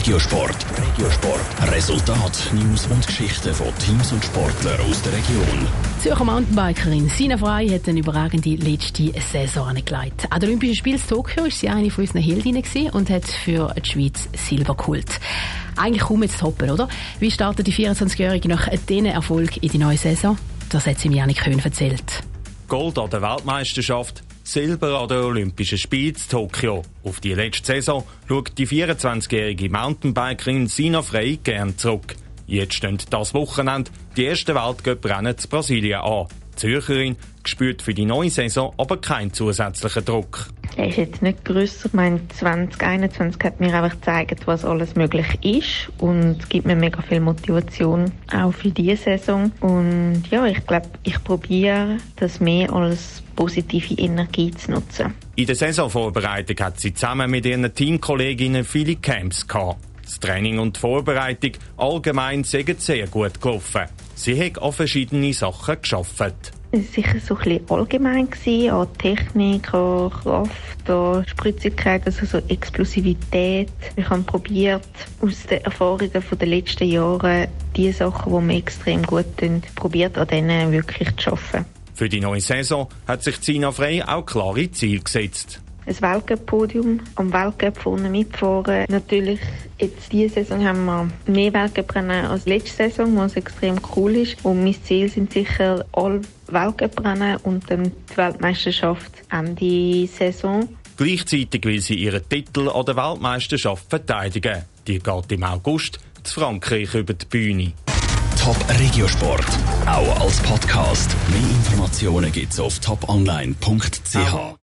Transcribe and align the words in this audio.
Regiosport. 0.00 0.56
Regiosport. 0.78 1.72
Resultat, 1.72 2.50
News 2.54 2.86
und 2.86 3.06
Geschichten 3.06 3.52
von 3.52 3.66
Teams 3.80 4.10
und 4.12 4.24
Sportlern 4.24 4.80
aus 4.80 5.02
der 5.02 5.12
Region. 5.12 5.66
Die 5.98 6.02
Zürcher 6.02 6.24
Mountainbikerin 6.24 7.10
Sina 7.10 7.36
Frey 7.36 7.68
hat 7.68 7.86
eine 7.86 8.00
überragende 8.00 8.54
letzte 8.54 9.12
Saison 9.20 9.68
angelegt. 9.68 10.26
An 10.30 10.40
den 10.40 10.48
Olympischen 10.48 10.76
Spielen 10.76 10.96
in 10.96 11.06
Tokio 11.06 11.42
war 11.42 11.50
sie 11.50 11.68
eine 11.68 11.90
von 11.90 12.04
unseren 12.04 12.22
Heldinnen 12.22 12.64
und 12.92 13.10
hat 13.10 13.26
für 13.26 13.74
die 13.74 13.90
Schweiz 13.90 14.26
Silber 14.32 14.74
geholt. 14.74 15.20
Eigentlich 15.76 16.04
kaum 16.04 16.22
jetzt 16.22 16.40
toppen, 16.40 16.70
oder? 16.70 16.88
Wie 17.18 17.30
startet 17.30 17.66
die 17.66 17.74
24-Jährige 17.74 18.48
nach 18.48 18.70
diesem 18.70 19.04
Erfolg 19.04 19.62
in 19.62 19.68
die 19.68 19.76
neue 19.76 19.98
Saison? 19.98 20.38
Das 20.70 20.86
hat 20.86 20.98
sie 20.98 21.10
mir 21.10 21.18
Janik 21.18 21.44
Köhn 21.44 21.58
erzählt. 21.58 22.22
Gold 22.68 22.98
an 22.98 23.10
der 23.10 23.20
Weltmeisterschaft, 23.20 24.22
Silber 24.50 25.00
an 25.00 25.06
den 25.06 25.18
Olympischen 25.18 25.78
Spielen 25.78 26.16
in 26.16 26.28
Tokio. 26.28 26.82
Auf 27.04 27.20
die 27.20 27.34
letzte 27.34 27.74
Saison 27.74 28.04
schaut 28.26 28.58
die 28.58 28.66
24-jährige 28.66 29.70
Mountainbikerin 29.70 30.66
Sina 30.66 31.02
Frey 31.02 31.36
gern 31.36 31.78
zurück. 31.78 32.16
Jetzt 32.48 32.74
stehen 32.74 32.98
das 33.10 33.32
Wochenende 33.32 33.92
die 34.16 34.26
ersten 34.26 34.56
Weltcup-Rennen 34.56 35.38
zu 35.38 35.48
Brasilien 35.48 36.00
an. 36.00 36.26
Zürcherin 36.60 37.16
spürt 37.44 37.80
für 37.80 37.94
die 37.94 38.04
neue 38.04 38.28
Saison 38.28 38.74
aber 38.76 39.00
keinen 39.00 39.32
zusätzlichen 39.32 40.04
Druck. 40.04 40.46
Er 40.76 40.88
ist 40.88 40.98
jetzt 40.98 41.22
nicht 41.22 41.44
grösser. 41.44 41.86
Ich 41.86 41.94
meine, 41.94 42.20
2021 42.28 43.42
hat 43.42 43.60
mir 43.60 43.74
einfach 43.74 43.98
gezeigt, 43.98 44.46
was 44.46 44.64
alles 44.64 44.94
möglich 44.94 45.26
ist 45.42 45.90
und 45.98 46.48
gibt 46.50 46.66
mir 46.66 46.76
mega 46.76 47.00
viel 47.00 47.20
Motivation 47.20 48.12
auch 48.32 48.52
für 48.52 48.70
diese 48.70 48.96
Saison. 48.96 49.50
Und 49.60 50.24
ja, 50.30 50.46
ich 50.46 50.64
glaube, 50.66 50.88
ich 51.02 51.22
probiere 51.24 51.96
das 52.16 52.40
mehr 52.40 52.70
als 52.72 53.22
positive 53.36 53.94
Energie 53.94 54.50
zu 54.50 54.72
nutzen. 54.72 55.14
In 55.36 55.46
der 55.46 55.56
Saisonvorbereitung 55.56 56.58
hat 56.60 56.78
sie 56.78 56.92
zusammen 56.92 57.30
mit 57.30 57.46
ihren 57.46 57.74
Teamkolleginnen 57.74 58.64
viele 58.64 58.96
Camps 58.96 59.48
gehabt. 59.48 59.78
Das 60.04 60.20
Training 60.20 60.58
und 60.58 60.76
die 60.76 60.80
Vorbereitung 60.80 61.52
allgemein 61.78 62.44
sind 62.44 62.80
sehr 62.80 63.06
gut 63.06 63.40
gelaufen. 63.40 63.86
Sie 64.20 64.38
hat 64.38 64.60
an 64.60 64.70
verschiedene 64.70 65.32
Sachen 65.32 65.80
geschafft. 65.80 66.52
Es 66.72 66.80
war 66.80 66.92
sicher 66.92 67.20
so 67.20 67.36
ein 67.36 67.42
bisschen 67.42 67.70
allgemein, 67.70 68.28
gewesen, 68.28 68.70
an 68.70 68.86
Technik, 68.98 69.72
an 69.72 70.10
Kraft, 70.10 70.90
an 70.90 71.26
Spritzigkeit, 71.26 72.04
also 72.04 72.26
so 72.26 72.36
Explosivität. 72.48 73.72
Ich 73.96 74.10
habe 74.10 74.22
probiert, 74.22 74.86
aus 75.22 75.44
den 75.44 75.64
Erfahrungen 75.64 76.10
der 76.12 76.46
letzten 76.46 76.84
Jahre 76.84 77.48
die 77.74 77.90
Sachen, 77.92 78.30
die 78.30 78.44
mir 78.44 78.58
extrem 78.58 79.02
gut 79.04 79.38
tun, 79.38 79.62
probiert 79.74 80.18
an 80.18 80.28
denen 80.28 80.70
wirklich 80.70 81.16
zu 81.16 81.30
arbeiten. 81.30 81.64
Für 81.94 82.10
die 82.10 82.20
neue 82.20 82.42
Saison 82.42 82.88
hat 83.08 83.24
sich 83.24 83.40
Zina 83.40 83.72
Frey 83.72 84.02
auch 84.02 84.26
klare 84.26 84.70
Ziele 84.70 85.00
gesetzt. 85.00 85.62
Ein 85.90 86.02
Weltcup-Podium 86.02 87.00
am 87.16 87.32
Weltcup 87.32 87.76
vorne 87.76 88.08
mitfahren. 88.08 88.84
Natürlich, 88.88 89.40
jetzt 89.76 90.12
diese 90.12 90.34
Saison 90.34 90.64
haben 90.64 90.84
wir 90.84 91.10
mehr 91.26 91.52
Weltcuprennen 91.52 92.26
als 92.26 92.46
letzte 92.46 92.84
Saison, 92.84 93.16
was 93.16 93.34
extrem 93.34 93.80
cool 93.96 94.14
ist. 94.14 94.36
Und 94.44 94.62
mein 94.62 94.76
Ziel 94.84 95.08
sind 95.08 95.32
sicher 95.32 95.84
alle 95.90 96.20
Weltcuprennen 96.46 97.38
und 97.38 97.68
dann 97.68 97.90
die 98.08 98.16
Weltmeisterschaft 98.16 99.10
Ende 99.32 100.06
Saison. 100.06 100.68
Gleichzeitig 100.96 101.64
will 101.64 101.80
sie 101.80 101.96
ihren 101.96 102.22
Titel 102.28 102.68
an 102.68 102.84
der 102.84 102.94
Weltmeisterschaft 102.94 103.90
verteidigen. 103.90 104.62
Die 104.86 105.00
geht 105.00 105.32
im 105.32 105.42
August 105.42 105.98
zu 106.22 106.38
Frankreich 106.38 106.94
über 106.94 107.14
die 107.14 107.26
Bühne. 107.26 107.72
Top 108.40 108.56
Regiosport, 108.78 109.44
auch 109.86 110.20
als 110.20 110.40
Podcast. 110.42 111.10
Mehr 111.30 111.40
Informationen 111.40 112.30
gibt's 112.30 112.60
auf 112.60 112.78
toponline.ch. 112.78 114.56